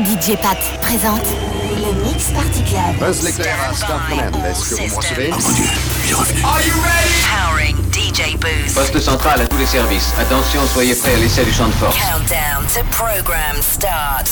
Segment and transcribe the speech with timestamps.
[0.00, 1.20] DJ Pat présente
[1.76, 2.96] le Mix Party Club.
[2.98, 4.00] Buzz l'éclair à Star.
[4.48, 5.64] Est-ce que vous m'en recevez Oh mon dieu,
[6.04, 6.42] il est revenu.
[6.44, 7.12] Are you ready?
[7.28, 8.72] Powering DJ Booth.
[8.74, 10.14] Poste central à tous les services.
[10.18, 11.94] Attention, soyez prêts à l'essai du champ de force.
[11.98, 14.30] Countdown to program start.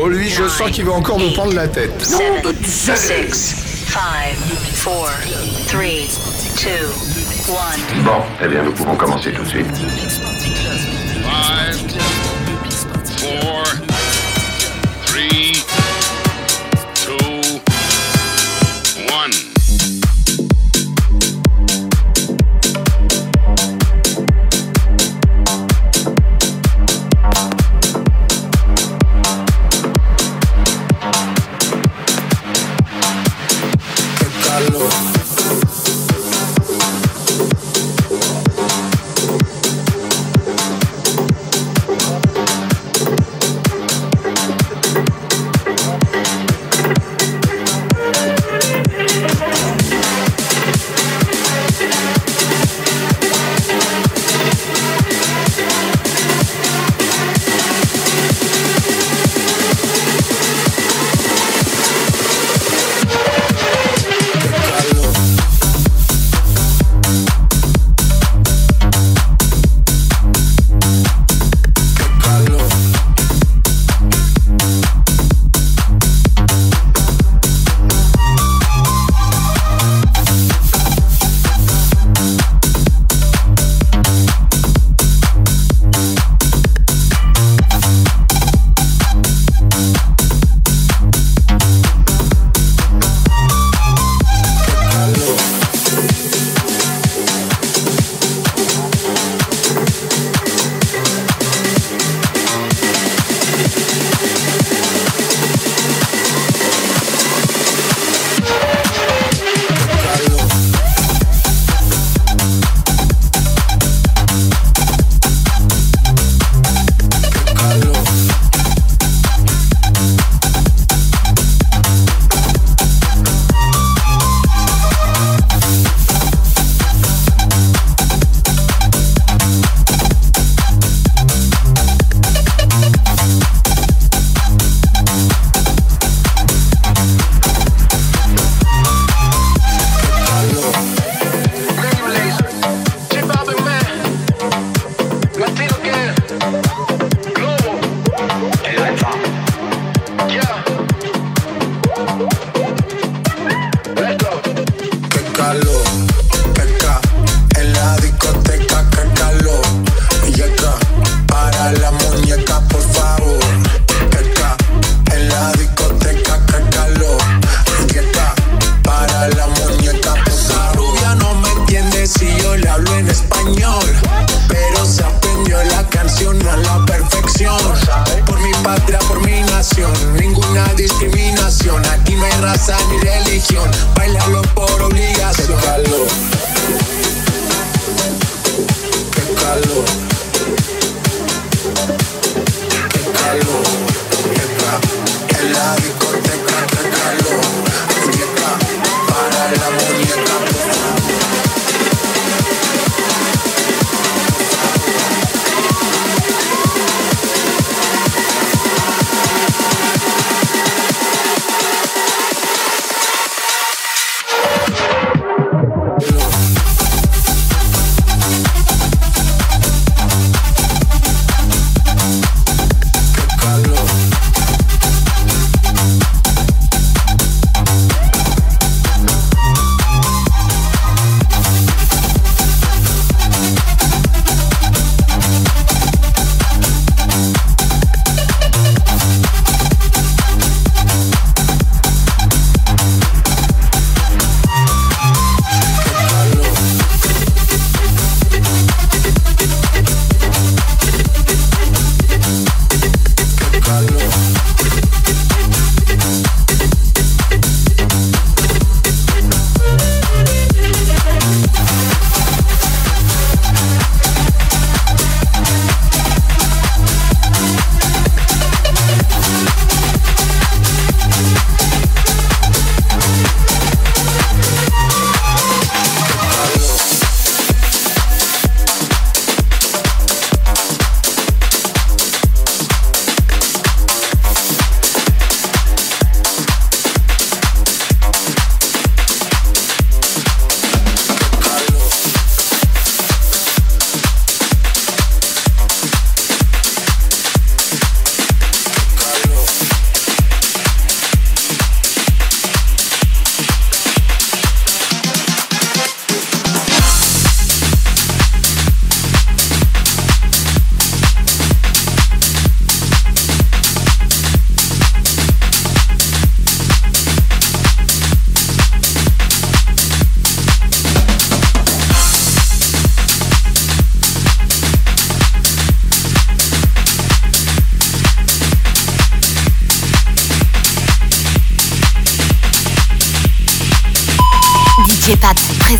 [0.00, 2.04] Oh, lui, je sens qu'il va encore nous prendre la tête.
[2.04, 4.00] 7, 6, 5, 4,
[4.80, 5.10] 3,
[5.70, 5.82] 2, 1.
[8.02, 9.66] Bon, eh bien, nous pouvons commencer tout de suite.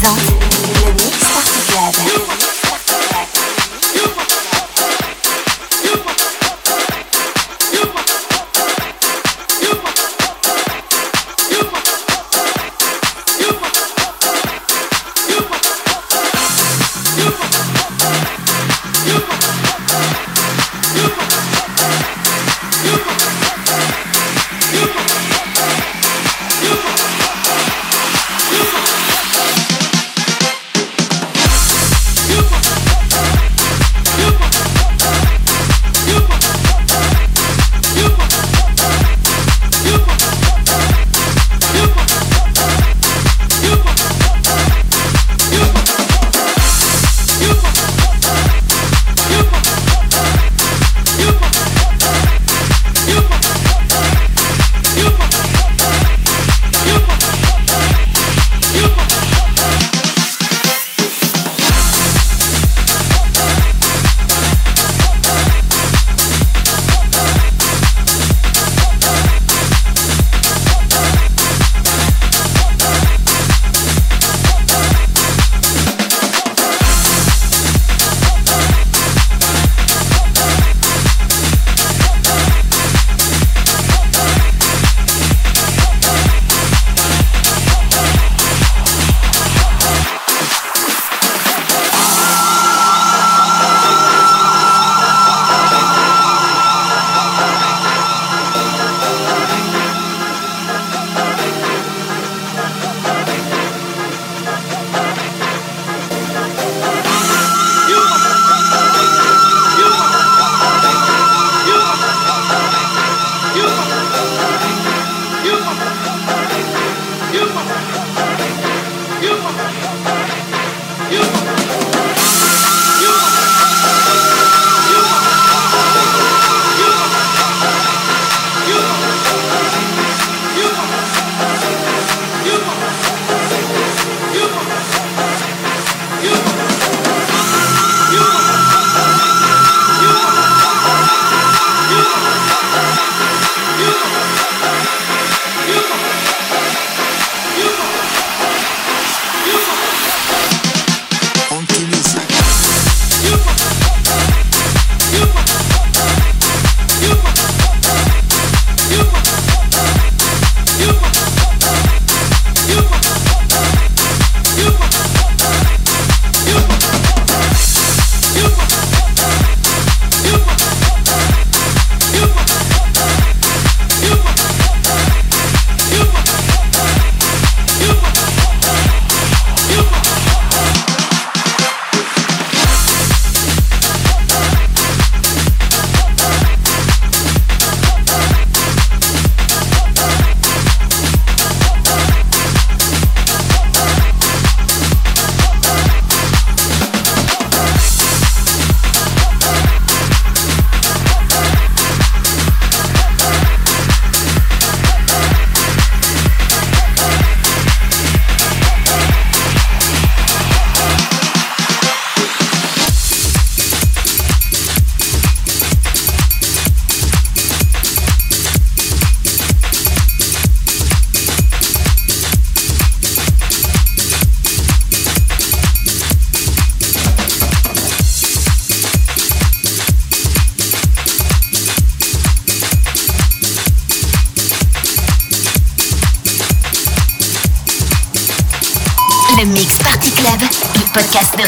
[0.07, 0.46] 나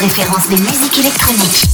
[0.09, 1.67] Référence de musique électronique.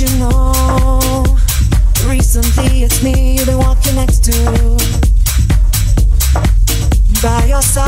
[0.00, 1.22] you know,
[2.06, 4.32] recently it's me you've been walking next to.
[7.22, 7.86] By your side,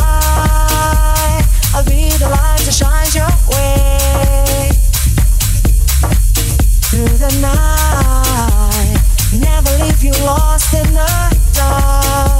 [1.75, 4.68] I'll be the light that shines your way.
[6.90, 9.01] Through the night,
[9.40, 12.31] never leave you lost in the dark.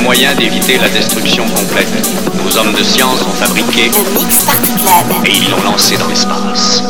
[0.00, 1.88] Moyen d'éviter la destruction complète.
[2.44, 5.26] Nos hommes de science ont fabriqué Le Club.
[5.26, 6.82] et ils l'ont lancé dans l'espace.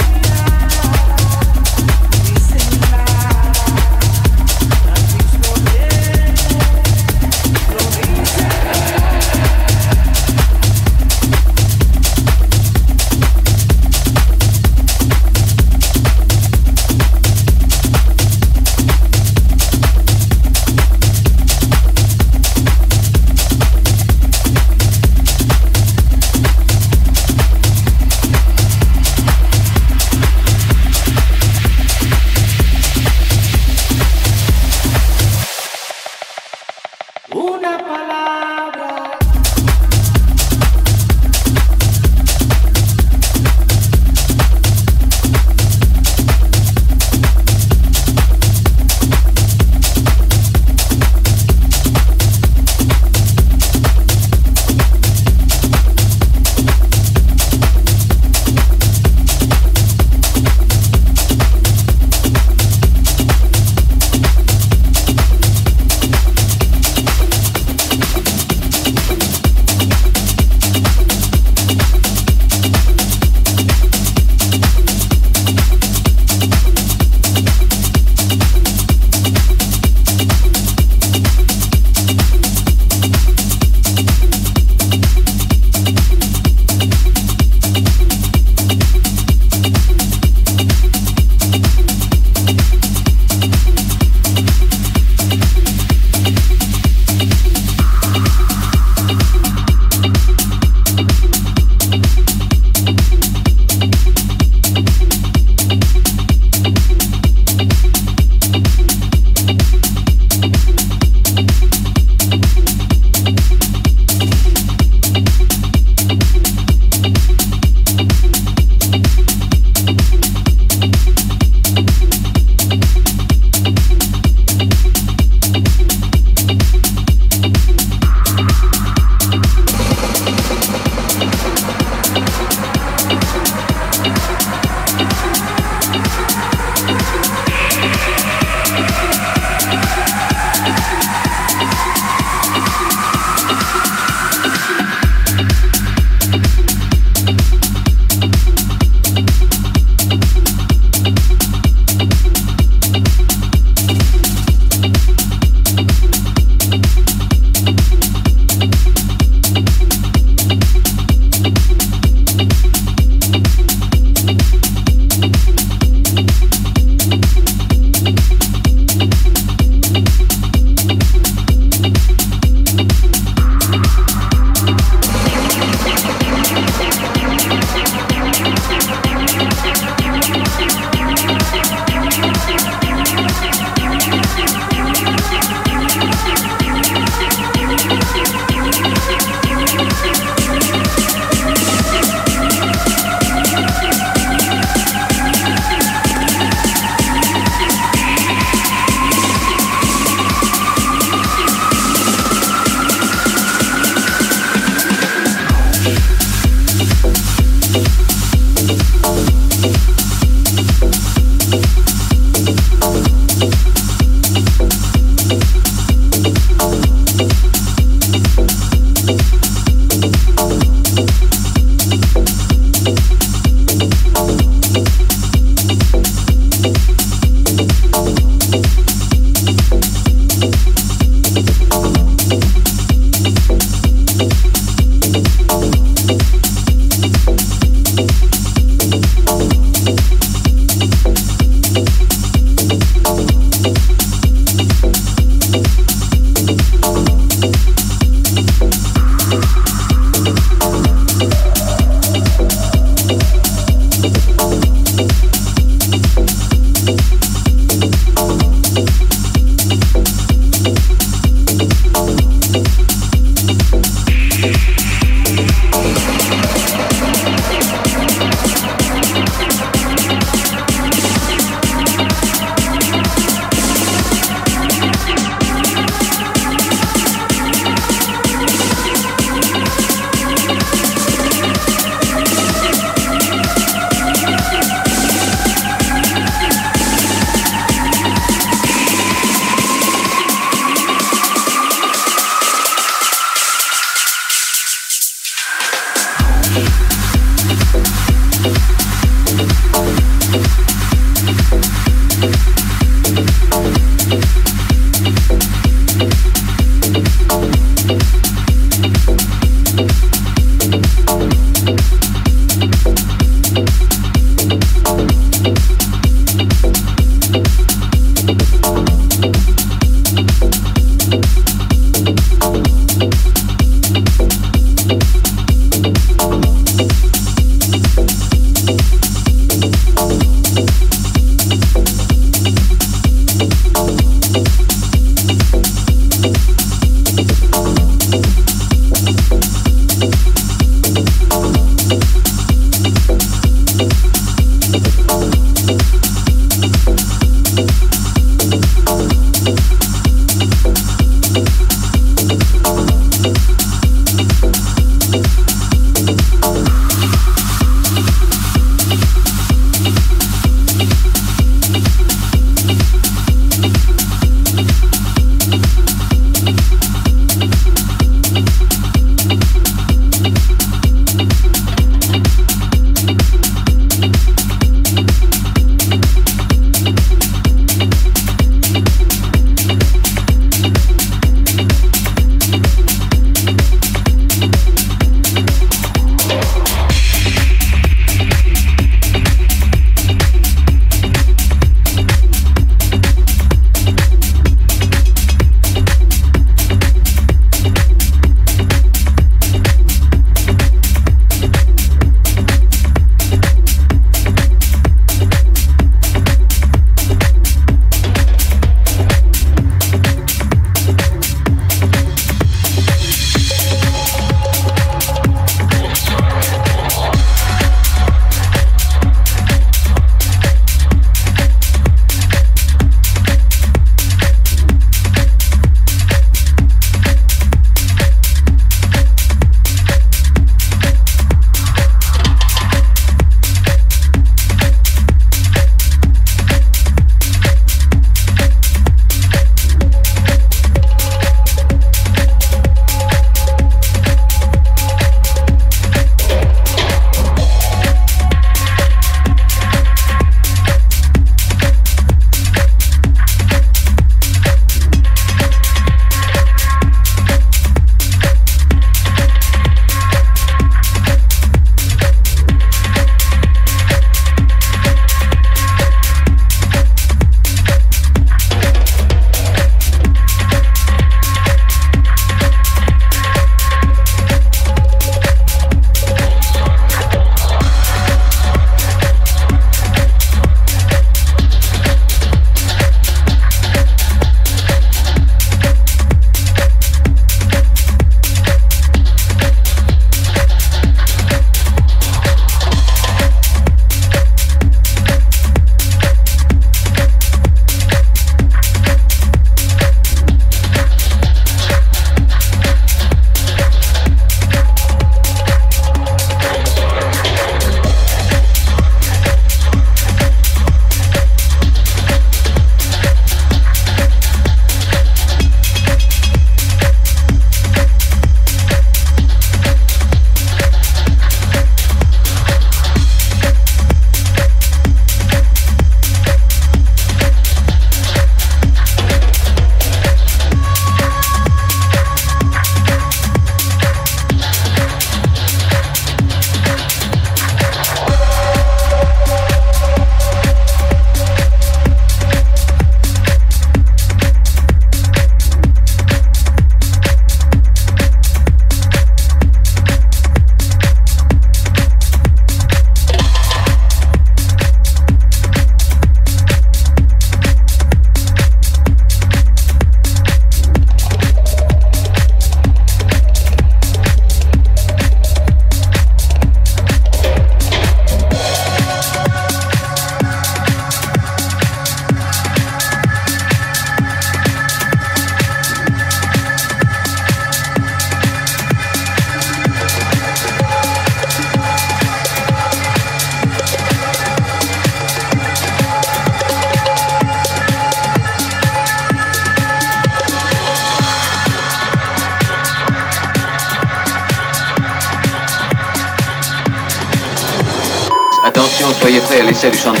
[599.69, 600.00] bize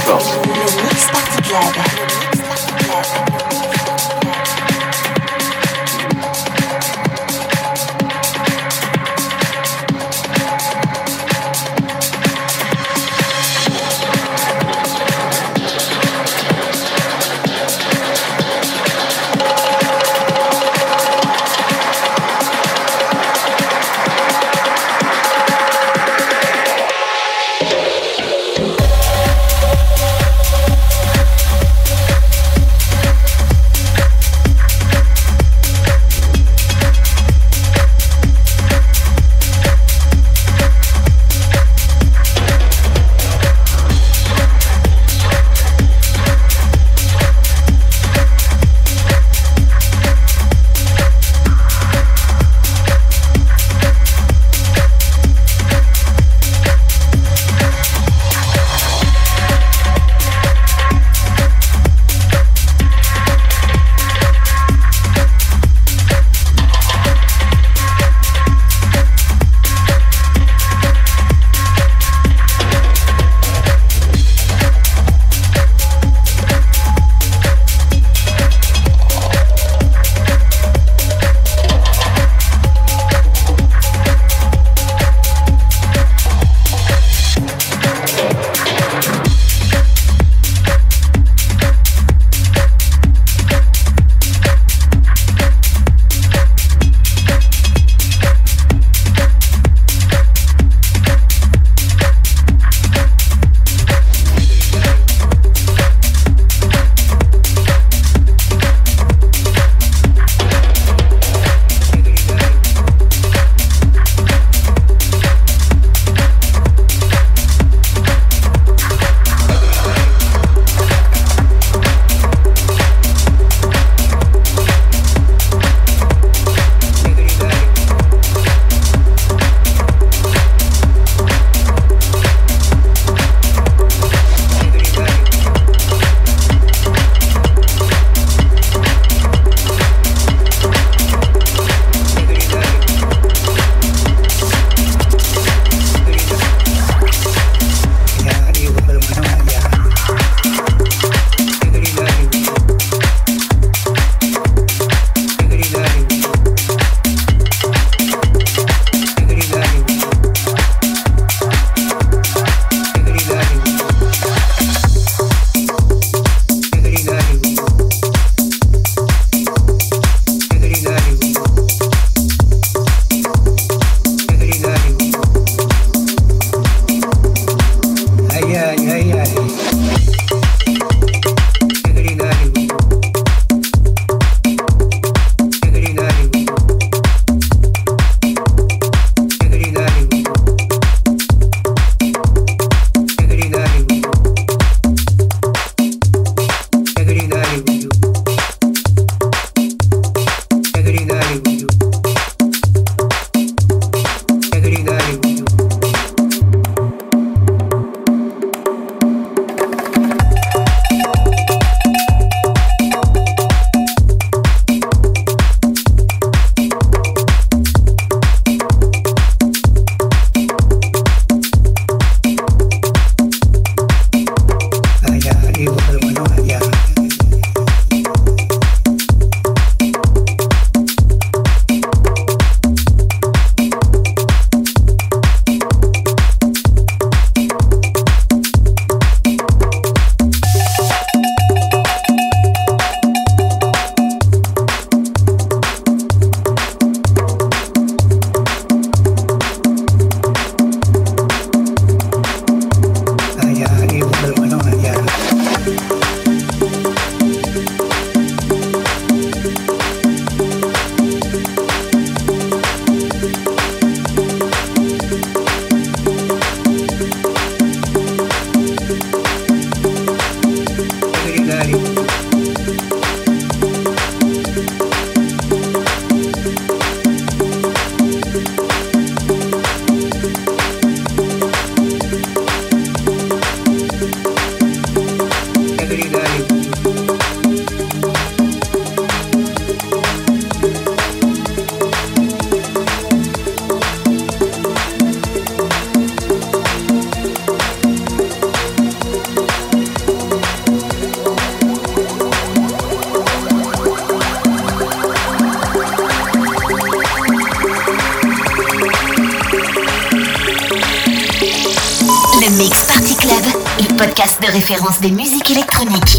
[314.61, 316.10] référence des musiques électroniques.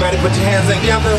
[0.00, 1.18] Everybody put your hands together.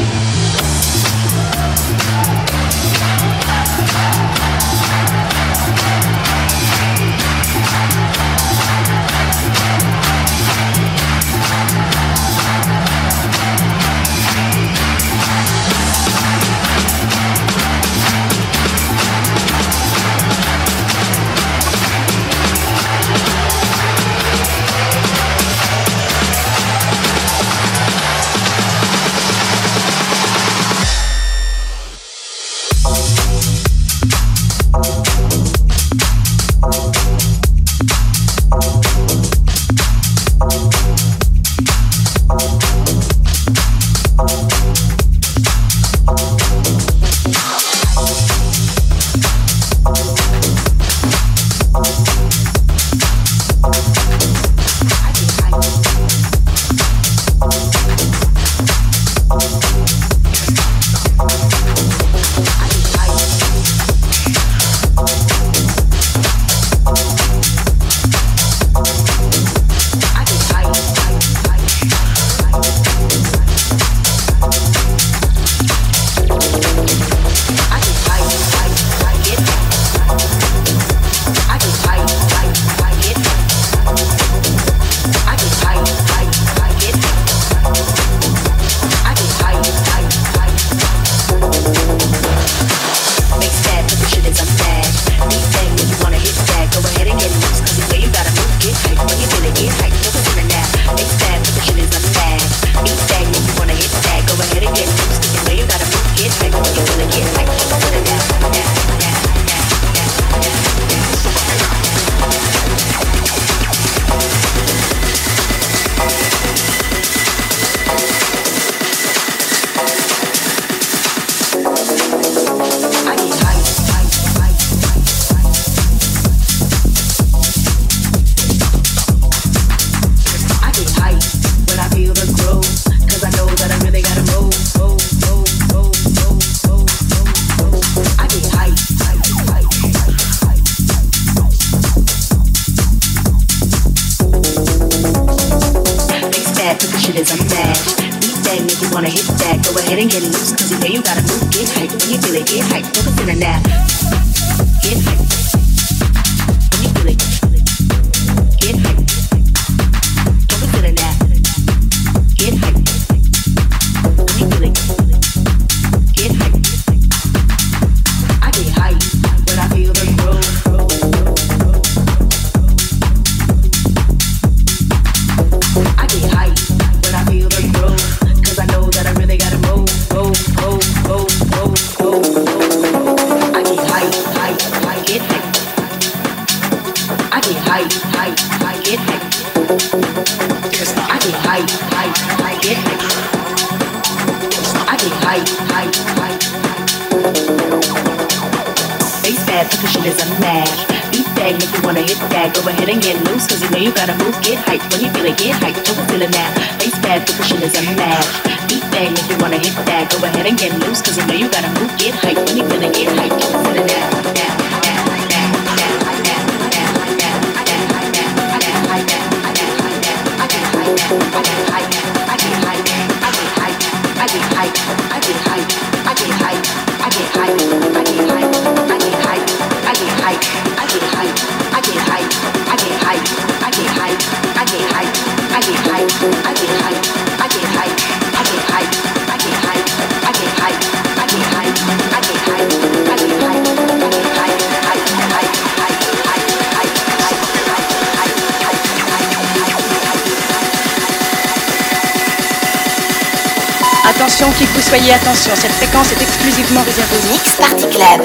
[255.42, 257.56] cette fréquence est exclusivement réservée au Mix.
[257.56, 258.22] Party Club,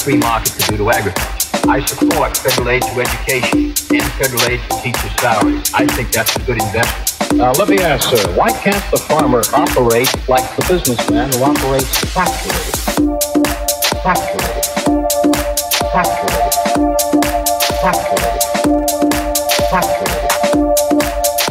[0.00, 1.68] free market could do to agriculture.
[1.68, 5.70] I support federal aid to education and federal aid for teachers' salaries.
[5.74, 7.36] I think that's a good investment.
[7.36, 11.98] Now, let me ask, sir, why can't the farmer operate like the businessman who operates
[12.14, 12.80] factories?
[14.00, 14.56] Factories.
[15.92, 16.56] Factories.
[17.82, 18.46] Factories.
[19.70, 20.30] Factories.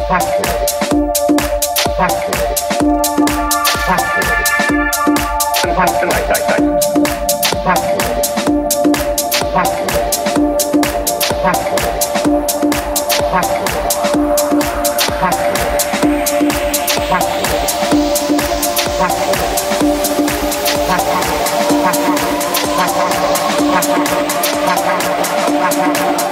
[0.10, 0.50] Factories.
[7.64, 7.99] Factories.
[24.90, 26.29] Música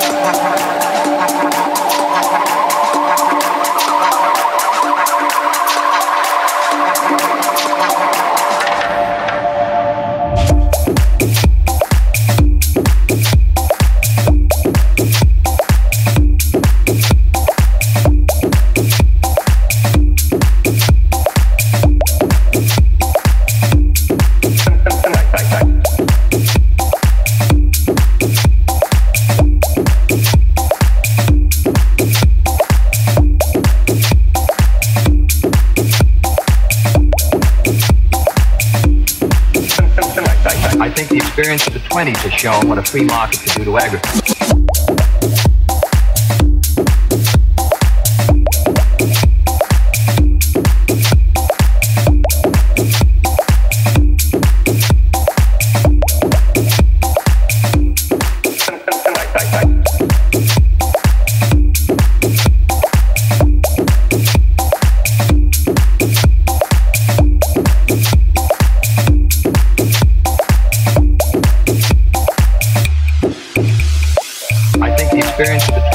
[41.38, 44.27] experience of the 20s has shown what a free market can do to agriculture.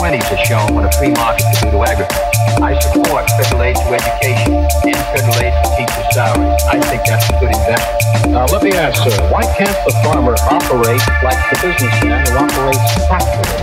[0.03, 2.59] 20s has shown what a free market can do to agriculture.
[2.59, 6.59] I support federal aid to education and federal aid to teacher salaries.
[6.67, 8.35] I think that's a good investment.
[8.35, 12.83] Now, let me ask, sir, why can't the farmer operate like the businessman who operates
[13.07, 13.63] factories?